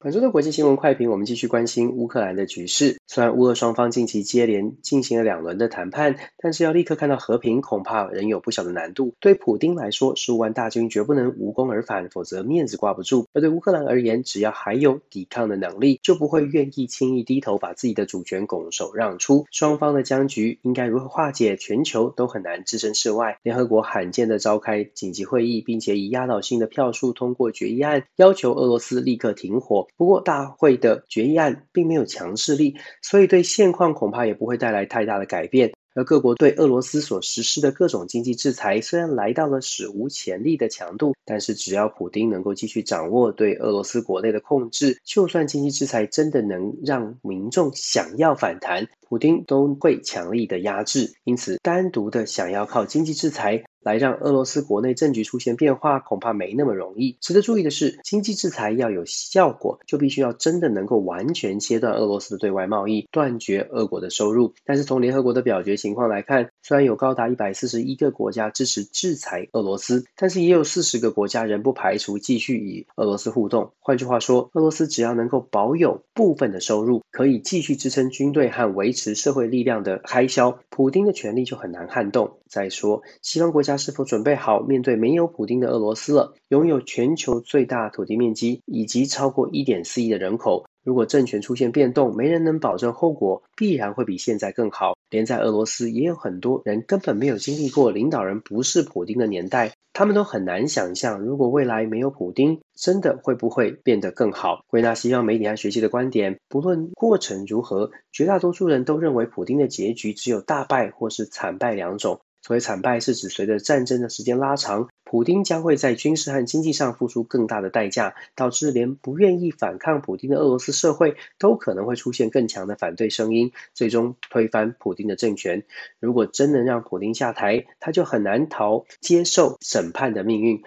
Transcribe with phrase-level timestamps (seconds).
[0.00, 3.00] 本周的国际新闻快评，我们继续关心乌克兰的局势。
[3.08, 9.16] 虽然乌俄双方近期接连进行了两轮的谈判，但是要立刻看到和平，恐怕仍有不小的难度。
[9.18, 19.46] 对普丁来说，十五万大军绝不能无功而返，否则面子挂不住；而对乌克兰而言，只要还有抵抗的能力，就不会愿意轻易低头，把自己的主权拱手让出。
[19.50, 21.56] 双方的僵局应该如何化解？
[21.56, 23.38] 全球都很难置身事外。
[23.42, 29.87] 联合国罕见的召开紧急会议，并且以压倒性的票数通过决议案，要求俄罗斯立刻停火。
[29.96, 35.72] 不过，大会的决议案并没有强势力，所以对现况恐怕也不会带来太大的改变。
[35.94, 51.12] 而各国对俄罗斯所实施的各种经济制裁，虽然来到了史无前例的强度，但是只要普丁能够继续掌握对俄罗斯国内的控制，就算经济制裁真的能让民众想要反弹，普丁都会强力的压制。
[51.24, 57.16] 因此，单独的想要靠经济制裁，来让俄罗斯国内政局出现变化，恐怕没那么容易。
[57.20, 64.54] 值得注意的是，经济制裁要有效果，就必须要真的能够完全切断俄罗斯的对外贸易，断绝俄国的收入。
[64.64, 73.72] 但是从联合国的表决情况来看，虽然有高达一百四十一个国家支持制裁俄罗斯，但是也有四十个国家仍不排除继续与俄罗斯互动。
[73.80, 82.38] 换句话说，俄罗斯只要能够保有部分的收入，可以继续支撑军队和维持社会力量的开销，普丁的权力就很难撼动。
[82.48, 86.32] 再说，西方国家家是否准备好面对没有普丁的俄罗斯了？
[86.48, 94.96] 拥有全球最大土地面积以及超过一点四亿的人口，如果政权出现变动，没人能保证后果必然会比现在更好。
[95.10, 104.60] 连在俄罗斯也有很多人根本没有经历过领导人不是普丁的年代，他们都很难想象，如果未来没有普丁，真的会不会变得更好？
[104.66, 112.20] 归纳西方媒体和学习的观点，不论过程如何，绝大多数人都认为普丁的结局只有大败或是惨败两种。
[112.42, 125.64] 所谓惨败，是指随着战争的时间拉长，普丁将会在军事和经济上付出更大的代价，导致连不愿意反抗普丁的俄罗斯社会都可能会出现更强的反对声音，最终推翻普丁的政权。
[126.00, 130.62] 如果真能让普丁下台，他就很难逃接受审判的命运，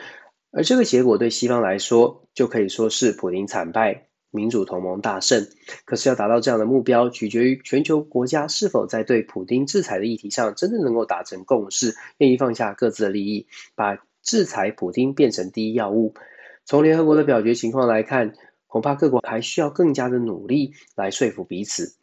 [0.52, 4.11] 而这个结果对西方来说，就可以说是普丁惨败。
[4.32, 5.48] 民主同盟大胜，
[5.86, 16.16] 可是要达到这样的目标，取决于全球国家是否在对普丁制裁的议题上真的能够达成共识，愿意放下各自的利益，把制裁普丁变成第一要务。
[16.64, 18.34] 从联合国的表决情况来看，
[18.68, 21.96] 恐怕各国还需要更加的努力来说服彼此。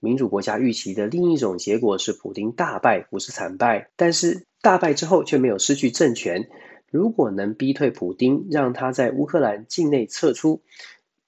[0.00, 6.48] 民主国家预期的另一种结果是普丁大败，不是惨败，但是大败之后却没有失去政权。
[6.90, 10.62] 如果能逼退普丁，让他在乌克兰境内撤出。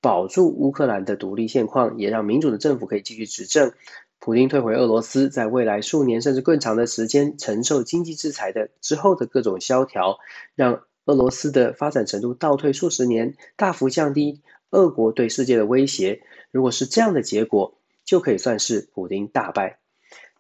[0.01, 3.73] 保住乌克兰的独立现况，也让民主的政府可以继续执政。
[4.21, 10.19] 普京退回俄罗斯，在未来数年甚至更长的时间承受经济制裁的之后的各种萧条，
[10.55, 16.23] 让俄罗斯的发展程度倒退数十年，大幅降低俄国对世界的威胁。
[16.51, 19.79] 如果是这样的结果，就可以算是普京大败。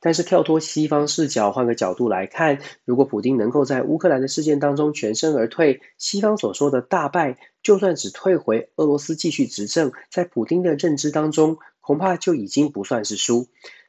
[0.00, 13.48] 但是跳脱西方视角，换个角度来看，如果普丁能够在乌克兰的事件当中全身而退，西方所说的大败，就算只退回俄罗斯继续执政，在普丁的认知当中，恐怕就已经不算是输。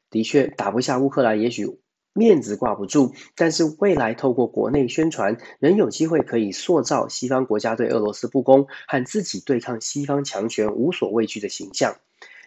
[0.10, 1.80] 的确，打不下乌克兰，也许
[2.14, 11.98] 面子挂不住，但是未来透过国内宣传，仍有机会可以塑造西方国家对俄罗斯不公和自己对抗西方强权无所畏惧的形象。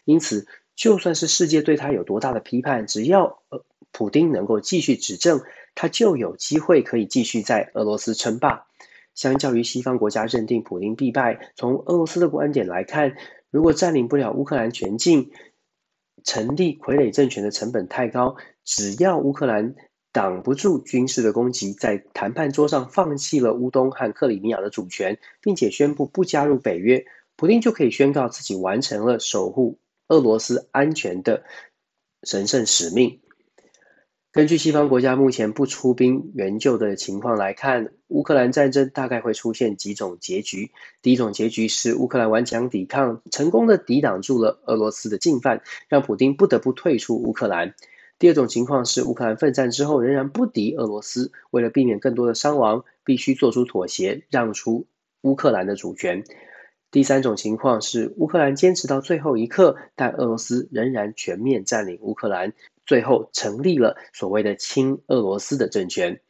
[0.04, 5.42] 因此，就算是世界对他有多大的批判，只要呃普丁能够继续执政，
[5.74, 8.66] 他就有机会可以继续在俄罗斯称霸。
[9.14, 13.14] 相较于西方国家认定普丁必败，从俄罗斯的观点来看，
[13.50, 15.30] 如果占领不了乌克兰全境，
[16.24, 19.74] 成立傀儡政权的成本太高，只要乌克兰
[20.12, 27.04] 挡不住军事的攻击，在谈判桌上放弃了乌东和克里米亚的主权，并且宣布不加入北约，
[27.36, 29.78] 普丁就可以宣告自己完成了守护。
[30.12, 31.42] 俄罗斯安全的
[32.22, 33.20] 神圣使命。
[34.30, 40.70] 根据西方国家目前不出兵援救的情况来看，乌克兰战争大概会出现几种结局。
[41.00, 47.74] 第一种结局是乌克兰顽强抵抗，成功的抵挡住了俄罗斯的进犯，让普丁不得不退出乌克兰。
[48.18, 54.86] 第二种情况是乌克兰奋战之后仍然不敌俄罗斯，为了避免更多的伤亡，必须做出妥协，让出
[55.22, 56.24] 乌克兰的主权。
[56.92, 62.52] 第三种情况是乌克兰坚持到最后一刻，但俄罗斯仍然全面占领乌克兰，
[62.84, 66.20] 最后成立了所谓的亲俄罗斯的政权。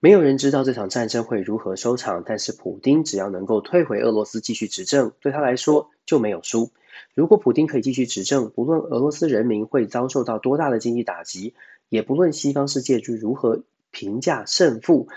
[0.00, 6.70] 没有人知道这场战争会如何收场，但是普丁只要能够退回俄罗斯继续执政，对他来说就没有输。
[7.14, 11.54] 如果普丁可以继续执政，不论俄罗斯人民会遭受到多大的经济打击，
[11.90, 15.08] 也不论西方世界如何评价胜负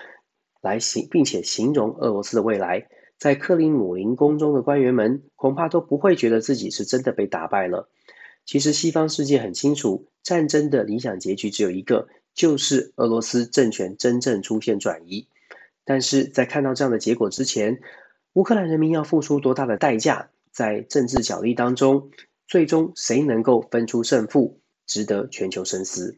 [0.60, 2.90] 来形，并且形容俄罗斯的未来。
[3.19, 7.89] 在克里姆林宫中的官员们恐怕都不会觉得自己是真的被打败了。
[8.45, 15.27] 其实西方世界很清楚，战争的理想结局只有一个，就是俄罗斯政权真正出现转移。
[15.83, 17.81] 但是在看到这样的结果之前，
[18.33, 20.30] 乌克兰人民要付出多大的代价？
[20.51, 22.10] 在政治角力当中，
[22.48, 26.18] 最终谁能够分出胜负，值得全球深思。